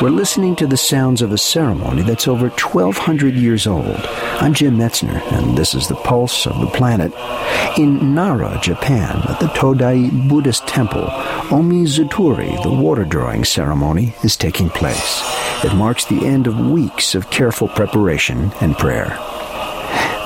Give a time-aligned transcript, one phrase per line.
[0.00, 4.00] We're listening to the sounds of a ceremony that's over 1,200 years old.
[4.40, 7.12] I'm Jim Metzner, and this is the pulse of the planet.
[7.76, 11.04] In Nara, Japan, at the Todai Buddhist temple,
[11.50, 15.20] Omizutori, the water drawing ceremony, is taking place.
[15.62, 19.18] It marks the end of weeks of careful preparation and prayer.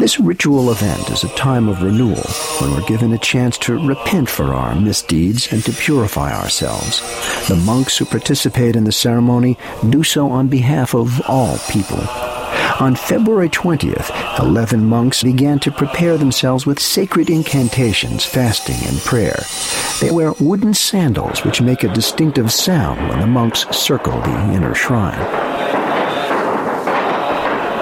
[0.00, 2.28] This ritual event is a time of renewal
[2.60, 7.00] when we're given a chance to repent for our misdeeds and to purify ourselves.
[7.48, 9.56] The monks who participate in the ceremony
[9.88, 12.01] do so on behalf of all people.
[12.80, 19.45] On February 20th, 11 monks began to prepare themselves with sacred incantations, fasting, and prayer.
[20.01, 24.74] They wear wooden sandals which make a distinctive sound when the monks circle the inner
[24.74, 25.54] shrine.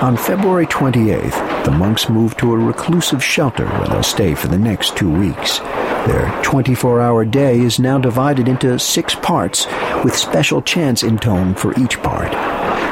[0.03, 4.58] On February 28th, the monks move to a reclusive shelter where they'll stay for the
[4.58, 5.61] next two weeks.
[5.61, 9.69] Their 24-hour day is now divided into six parts,
[10.03, 12.33] with special chants intoned for each part.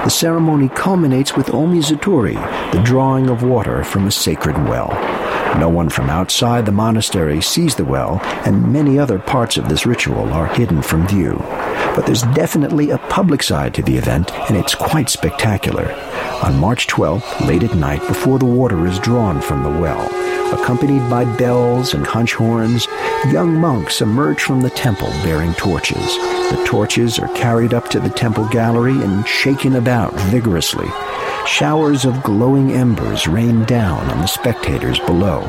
[0.04, 2.36] The ceremony culminates with Omizutori,
[2.70, 4.90] the drawing of water from a sacred well.
[5.58, 9.84] No one from outside the monastery sees the well, and many other parts of this
[9.84, 11.34] ritual are hidden from view.
[11.96, 15.92] But there's definitely a public side to the event, and it's quite spectacular.
[16.42, 20.06] On March 12th, late at night, before the water is drawn from the well,
[20.54, 22.86] accompanied by bells and conch horns,
[23.30, 26.16] young monks emerge from the temple bearing torches.
[26.50, 30.88] The torches are carried up to the temple gallery and shaken about vigorously.
[31.46, 35.46] Showers of glowing embers rain down on the spectators below.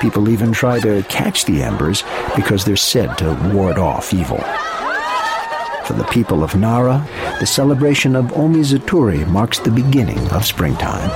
[0.00, 2.02] People even try to catch the embers
[2.34, 4.42] because they're said to ward off evil.
[5.90, 7.04] For the people of Nara,
[7.40, 11.08] the celebration of Omizutori marks the beginning of springtime.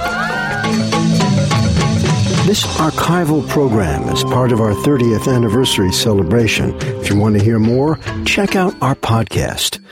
[2.45, 6.75] This archival program is part of our 30th anniversary celebration.
[7.01, 9.84] If you want to hear more, check out our podcast